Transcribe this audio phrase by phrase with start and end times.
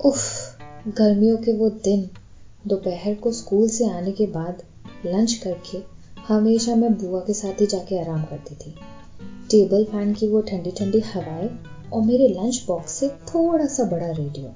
[0.00, 2.10] उफ, गर्मियों के वो दिन,
[2.66, 4.62] दोपहर को स्कूल से आने के बाद
[5.06, 5.78] लंच करके,
[6.20, 8.74] हमेशा मैं बुआ के साथ ही जाके आराम करती थी।
[9.50, 11.50] टेबल फ़ैन की वो ठंडी ठंडी हवाएँ
[11.92, 14.54] और मेरे लंच बॉक्स से थोड़ा सा बड़ा रेडियो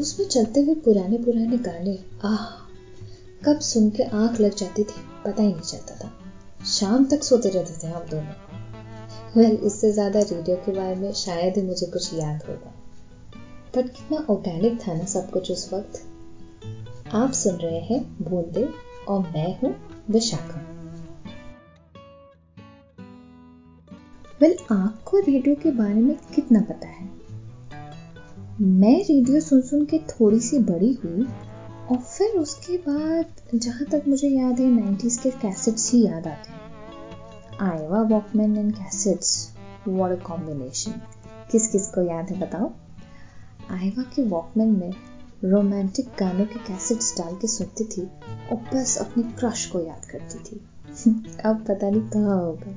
[0.00, 2.46] उसमें चलते हुए पुराने पुराने गाने, आह,
[3.44, 6.12] कब सुन के आँख लग जाती थी, पता ही नहीं चलता था।
[6.64, 8.32] शाम तक सोते रहते थे हम दोनों।
[9.36, 12.77] वेल इससे ज़्यादा रेडियो के बारे में शायद ही मुझे कुछ याद होगा।
[13.78, 18.68] बट कितना ऑर्गेनिक था ना सब कुछ उस वक्त। आप सुन रहे हैं बूंदे
[19.08, 19.74] और मैं हूँ
[20.10, 20.60] विशाखा।
[24.40, 27.08] वेल आपको रेडियो के बारे में कितना पता है?
[28.60, 31.26] मैं रेडियो सुन सुन के थोड़ी सी बड़ी हुई
[31.90, 36.52] और फिर उसके बाद जहाँ तक मुझे याद है नाइन्टीज के कैसेट्स ही याद आते
[36.52, 36.60] हैं।
[37.60, 39.54] Aiwa walkman and cassettes
[39.88, 41.00] what combination
[41.52, 42.70] किस किस को याद है बताओ?
[43.70, 44.92] आयवा के वॉकमैन में
[45.44, 48.02] रोमांटिक गानों के कैसेट्स डाल के सुनती थी
[48.50, 50.60] और बस अपने क्रश को याद करती थी।
[51.44, 52.76] अब पता नहीं कहाँ होगा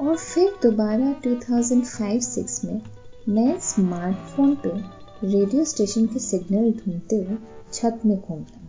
[0.00, 2.82] और फिर दोबारा 2005-6 में
[3.28, 4.70] मैं स्मार्टफ़ोन पे
[5.26, 7.38] रेडियो स्टेशन के सिग्नल ढूंढते हुए
[7.72, 8.60] छत में घूमता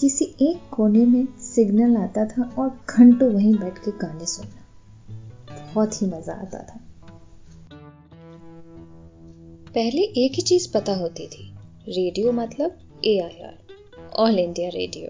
[0.00, 4.60] किसी एक कोने में सिग्नल आता था और घंटों वहीं बैठ के गाने सुनना।
[5.74, 6.80] बहुत ही मज़ा आता था।
[9.74, 11.42] पहले एक ही चीज़ पता होती थी,
[11.88, 13.58] रेडियो मतलब A I R
[14.14, 15.08] all India radio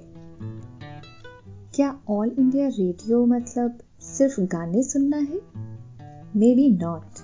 [1.75, 5.41] क्या ऑल इंडिया रेडियो मतलब सिर्फ़ गाने सुनना है?
[6.55, 7.22] Maybe not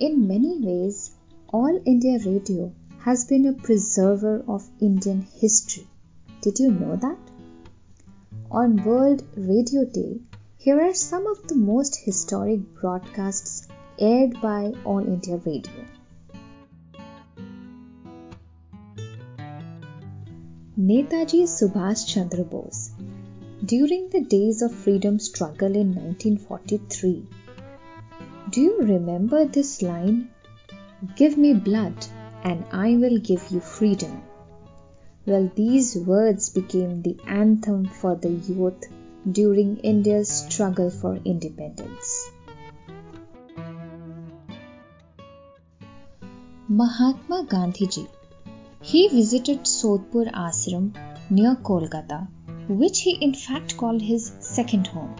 [0.00, 1.10] in many ways
[1.54, 2.70] all India radio
[3.06, 5.84] has been a preserver of Indian history
[6.44, 10.08] did you know that on world radio day
[10.66, 12.60] here are some of the most historic
[14.02, 15.97] broadcasted by all India radio
[20.78, 22.92] Netaji Subhash Chandra Bose
[23.64, 27.26] during the days of freedom struggle in 1943.
[28.50, 30.30] Do you remember this line?
[31.16, 32.06] Give me blood
[32.44, 34.22] and I will give you freedom.
[35.26, 38.84] Well, these words became the anthem for the youth
[39.32, 42.30] during India's struggle for independence.
[46.68, 48.06] Mahatma Gandhi ji.
[48.90, 50.84] He visited Sodepur Ashram
[51.28, 52.26] near Kolkata
[52.68, 55.14] which he in fact called his second home.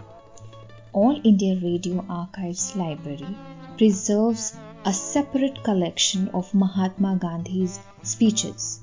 [0.91, 3.35] All India Radio Archives Library
[3.77, 8.79] preserves a separate collection of Mahatma Gandhi's speeches.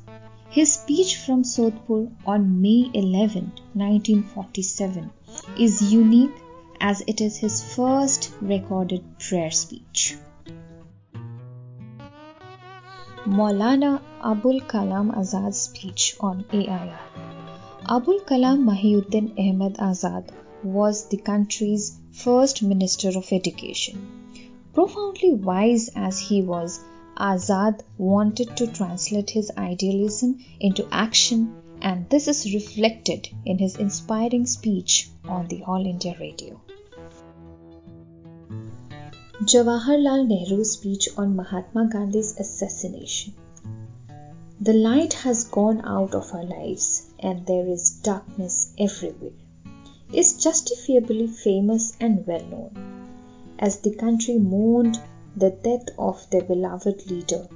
[0.51, 5.11] His speech from Sodepur on May 11, 1947
[5.59, 6.37] is unique
[6.81, 10.17] as it is his first recorded prayer speech.
[13.27, 16.97] Maulana Abul Kalam Azad's speech on AIR
[17.87, 20.29] Abul Kalam Mahiuddin Ahmad Azad
[20.63, 23.99] was the country's first Minister of Education.
[24.73, 26.79] Profoundly wise as he was,
[27.17, 34.47] Azad wanted to translate his idealism into action, and this is reflected in his inspiring
[34.47, 36.61] speech on the All India Radio.
[39.43, 43.35] Jawaharlal Nehru's speech on Mahatma Gandhi's assassination.
[44.59, 49.33] The light has gone out of our lives and there is darkness everywhere
[50.11, 53.19] is justifiably famous and well known.
[53.59, 54.99] As the country mourned
[55.37, 57.47] the death of their beloved leader,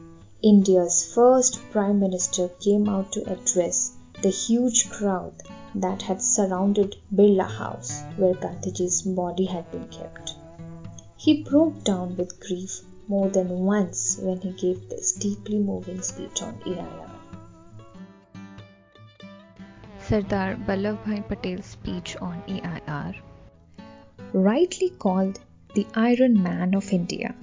[0.42, 5.32] India's first Prime Minister came out to address the huge crowd
[5.74, 10.29] that had surrounded Birla House where Gandhiji's body had been kept.
[11.22, 16.40] He broke down with grief more than once when he gave this deeply moving speech
[16.40, 17.10] on AIR.
[20.06, 23.16] Sardar Vallabhbhai Patel's speech on AIR,
[24.32, 25.38] rightly called
[25.74, 27.34] the Iron Man of India.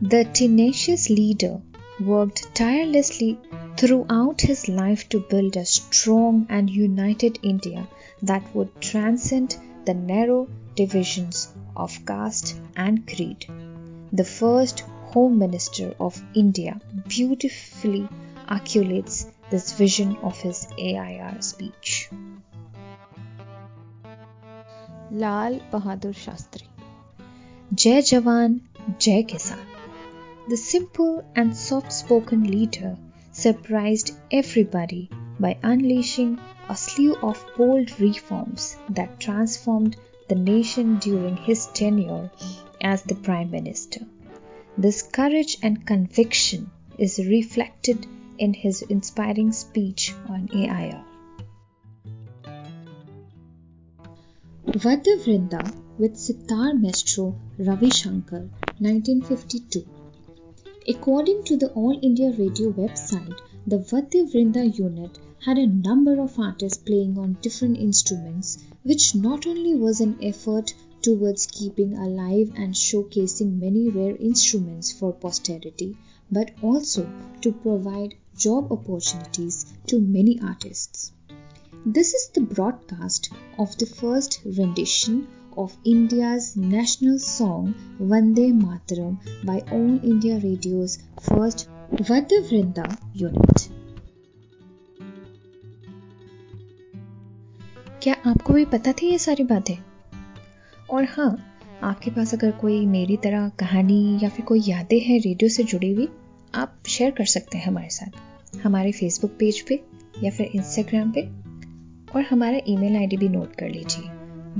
[0.00, 1.60] The tenacious leader
[2.00, 3.38] worked tirelessly
[3.76, 7.86] throughout his life to build a strong and united India
[8.22, 13.46] that would transcend the narrow divisions of caste and creed
[14.14, 14.80] the first
[15.12, 18.08] Home Minister of India, beautifully
[18.48, 22.10] articulates this vision of his AIR speech.
[25.10, 26.68] Lal Bahadur Shastri
[27.74, 28.60] Jai Jawan,
[28.98, 29.58] Jai Kisan.
[30.48, 32.96] The simple and soft spoken leader
[33.32, 35.10] surprised everybody
[35.40, 36.38] by unleashing
[36.68, 39.96] a slew of bold reforms that transformed
[40.28, 42.30] the nation during his tenure
[42.80, 44.00] as the Prime Minister.
[44.76, 48.06] This courage and conviction is reflected
[48.38, 51.04] in his inspiring speech on AIR.
[54.66, 58.48] Vadya Vrinda with Sitar Maestro Ravi Shankar,
[58.78, 59.86] 1952.
[60.88, 66.38] According to the All India Radio website, the Vadya Vrinda unit had a number of
[66.38, 72.74] artists playing on different instruments, which not only was an effort towards keeping alive and
[72.74, 75.96] showcasing many rare instruments for posterity,
[76.30, 81.12] but also to provide job opportunities to many artists.
[81.86, 85.26] This is the broadcast of the first rendition
[85.56, 92.88] of India's national song Vande Mataram by All India Radio's first Vrinda
[93.22, 93.68] unit.
[98.02, 99.74] क्या आपको भी पता थी ये सारी बातें?
[100.90, 105.50] और हाँ आपके पास अगर कोई मेरी तरह कहानी या फिर कोई यादें हैं रेडियो
[105.50, 106.08] से जुड़ी हुई,
[106.54, 108.10] आप शेयर कर सकते हैं हमारे साथ।
[108.56, 109.84] हमारे फेसबुक पेज पे
[110.22, 111.20] या फिर इंस्टाग्राम पे।
[112.18, 114.04] और हमारा ईमेल आईडी भी नोट कर लीजिए।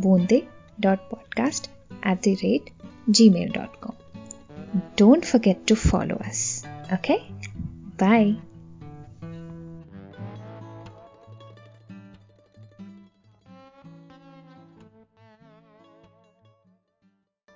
[0.01, 0.43] बोंदे
[0.81, 1.71] dot podcast
[2.07, 2.71] at the rate
[3.31, 3.93] Gmail dot com
[4.99, 7.27] don't forget to follow us Okay?
[7.99, 8.37] Bye.